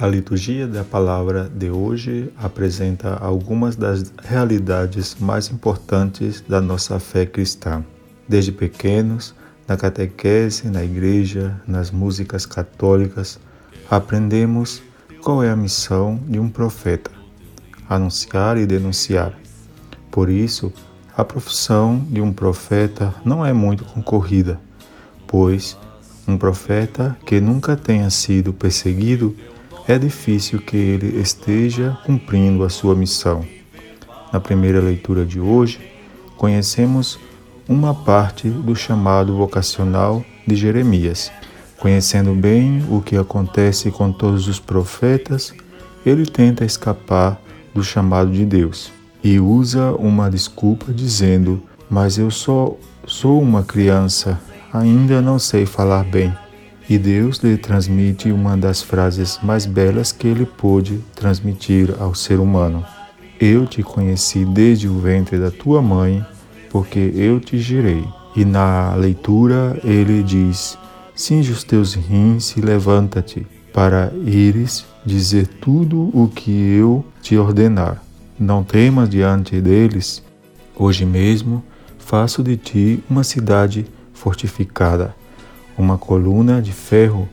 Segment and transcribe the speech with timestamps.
[0.00, 7.26] A liturgia da palavra de hoje apresenta algumas das realidades mais importantes da nossa fé
[7.26, 7.84] cristã.
[8.26, 9.34] Desde pequenos,
[9.68, 13.38] na catequese, na igreja, nas músicas católicas,
[13.90, 14.82] aprendemos
[15.22, 17.10] qual é a missão de um profeta:
[17.86, 19.38] anunciar e denunciar.
[20.10, 20.72] Por isso,
[21.14, 24.58] a profissão de um profeta não é muito concorrida,
[25.26, 25.76] pois
[26.26, 29.36] um profeta que nunca tenha sido perseguido
[29.90, 33.44] é difícil que ele esteja cumprindo a sua missão.
[34.32, 35.80] Na primeira leitura de hoje,
[36.36, 37.18] conhecemos
[37.68, 41.32] uma parte do chamado vocacional de Jeremias.
[41.76, 45.52] Conhecendo bem o que acontece com todos os profetas,
[46.06, 47.40] ele tenta escapar
[47.74, 48.92] do chamado de Deus
[49.24, 51.60] e usa uma desculpa dizendo:
[51.90, 52.76] Mas eu só
[53.08, 54.40] sou uma criança,
[54.72, 56.32] ainda não sei falar bem
[56.90, 62.40] e Deus lhe transmite uma das frases mais belas que ele pôde transmitir ao ser
[62.40, 62.84] humano.
[63.38, 66.26] Eu te conheci desde o ventre da tua mãe,
[66.68, 68.04] porque eu te girei.
[68.34, 70.76] E na leitura ele diz:
[71.14, 78.02] Cinge os teus rins e levanta-te, para ires dizer tudo o que eu te ordenar.
[78.36, 80.24] Não temas diante deles.
[80.74, 81.62] Hoje mesmo
[82.00, 85.19] faço de ti uma cidade fortificada
[85.80, 87.28] uma coluna de ferro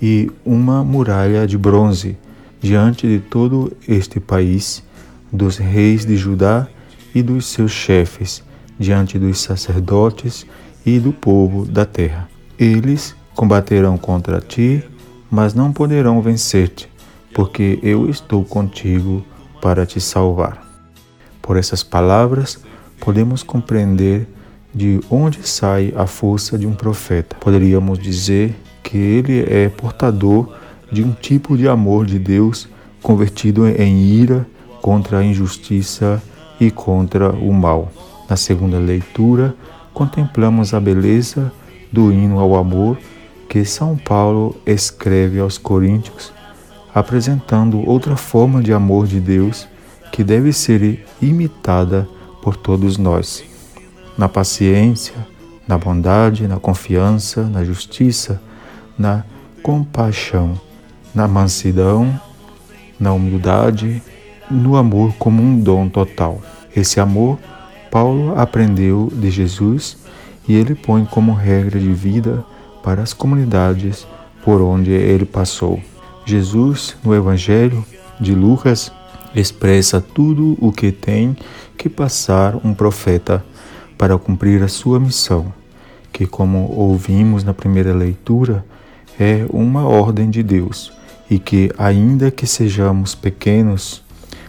[0.00, 2.16] e uma muralha de bronze
[2.60, 4.82] diante de todo este país,
[5.32, 6.68] dos reis de Judá
[7.14, 8.42] e dos seus chefes,
[8.78, 10.46] diante dos sacerdotes
[10.84, 12.28] e do povo da terra.
[12.58, 14.84] Eles combaterão contra ti,
[15.30, 16.88] mas não poderão vencer-te,
[17.34, 19.24] porque eu estou contigo
[19.62, 20.62] para te salvar.
[21.40, 22.58] Por essas palavras,
[23.00, 24.28] podemos compreender
[24.74, 27.36] de onde sai a força de um profeta.
[27.40, 30.54] Poderíamos dizer que ele é portador
[30.90, 32.68] de um tipo de amor de Deus
[33.02, 34.46] convertido em ira
[34.80, 36.22] contra a injustiça
[36.60, 37.90] e contra o mal.
[38.28, 39.54] Na segunda leitura,
[39.94, 41.52] contemplamos a beleza
[41.90, 42.98] do hino ao amor
[43.48, 46.32] que São Paulo escreve aos Coríntios,
[46.94, 49.66] apresentando outra forma de amor de Deus
[50.12, 52.06] que deve ser imitada
[52.42, 53.48] por todos nós
[54.18, 55.14] na paciência,
[55.66, 58.42] na bondade, na confiança, na justiça,
[58.98, 59.24] na
[59.62, 60.60] compaixão,
[61.14, 62.20] na mansidão,
[62.98, 64.02] na humildade,
[64.50, 66.42] no amor como um dom total.
[66.74, 67.38] Esse amor
[67.90, 69.96] Paulo aprendeu de Jesus
[70.48, 72.44] e ele põe como regra de vida
[72.82, 74.06] para as comunidades
[74.42, 75.80] por onde ele passou.
[76.24, 77.84] Jesus, no Evangelho
[78.20, 78.90] de Lucas,
[79.34, 81.36] expressa tudo o que tem
[81.76, 83.44] que passar um profeta
[83.98, 85.52] para cumprir a sua missão,
[86.12, 88.64] que, como ouvimos na primeira leitura,
[89.18, 90.92] é uma ordem de Deus
[91.28, 94.02] e que, ainda que sejamos pequenos,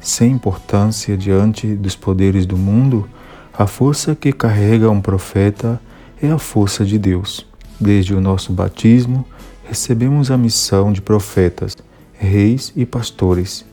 [0.00, 3.08] sem importância diante dos poderes do mundo,
[3.52, 5.80] a força que carrega um profeta
[6.22, 7.44] é a força de Deus.
[7.78, 9.26] Desde o nosso batismo,
[9.64, 11.76] recebemos a missão de profetas,
[12.14, 13.64] reis e pastores.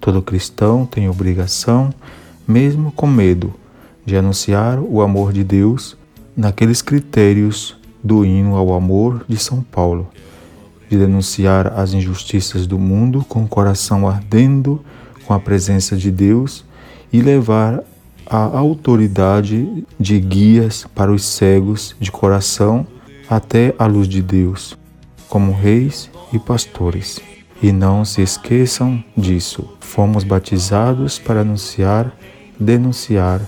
[0.00, 1.92] Todo cristão tem obrigação,
[2.46, 3.52] mesmo com medo,
[4.06, 5.96] de anunciar o amor de Deus
[6.36, 10.08] naqueles critérios do hino ao amor de São Paulo,
[10.88, 14.80] de denunciar as injustiças do mundo com o coração ardendo
[15.26, 16.64] com a presença de Deus
[17.12, 17.82] e levar
[18.24, 22.86] a autoridade de guias para os cegos de coração
[23.28, 24.78] até a luz de Deus,
[25.28, 27.20] como reis e pastores.
[27.60, 29.68] E não se esqueçam disso.
[29.80, 32.14] Fomos batizados para anunciar,
[32.58, 33.40] denunciar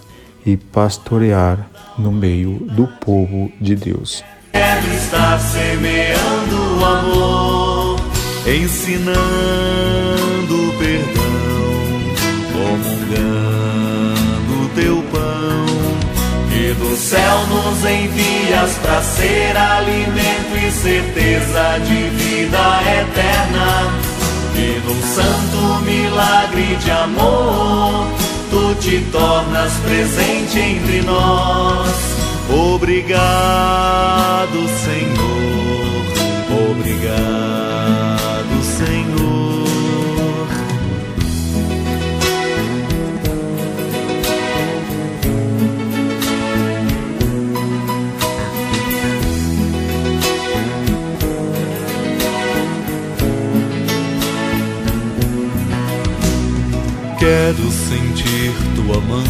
[0.49, 1.59] e pastorear
[1.99, 4.25] no meio do povo de Deus.
[4.53, 8.01] Quero estar semeando amor,
[8.47, 9.19] ensinando
[10.79, 11.69] perdão,
[12.55, 13.51] comungando
[14.75, 15.67] teu pão,
[16.49, 23.93] que do céu nos envias para ser alimento e certeza de vida eterna,
[24.57, 28.28] e num santo milagre de amor
[28.77, 31.89] te tornas presente entre nós.
[32.51, 33.29] Obrigado,
[34.85, 36.05] Senhor.
[36.71, 37.68] Obrigado,
[57.29, 59.23] Quero sentir tua mão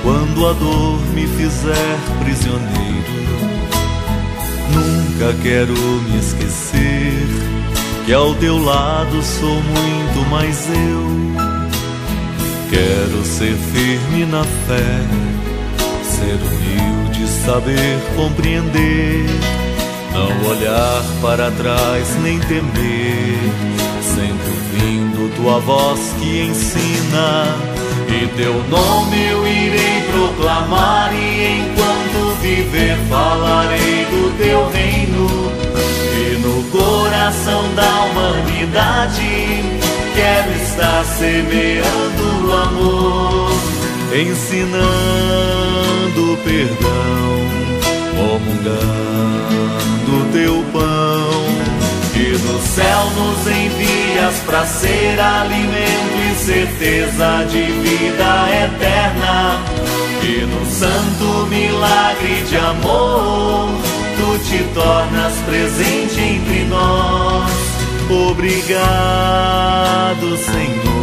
[0.00, 3.18] quando a dor me fizer prisioneiro.
[4.72, 7.26] Nunca quero me esquecer
[8.06, 11.08] que ao teu lado sou muito mais eu.
[12.70, 15.00] Quero ser firme na fé,
[16.04, 19.26] ser humilde, saber compreender,
[20.12, 23.38] não olhar para trás nem temer,
[24.02, 27.56] sempre ouvindo tua voz que ensina.
[28.08, 35.48] E teu nome eu irei proclamar, e enquanto viver falarei do teu reino
[36.48, 39.22] no coração da humanidade.
[40.14, 43.50] Quero estar semeando amor,
[44.12, 44.78] ensinando
[46.44, 47.77] perdão,
[48.18, 51.46] comungando teu pão.
[52.12, 59.62] Que do céu nos envias para ser alimento e certeza de vida eterna.
[60.20, 63.68] Que no santo milagre de amor
[64.16, 67.52] tu te tornas presente entre nós.
[68.10, 68.66] Obrigado,
[70.38, 70.98] Senhor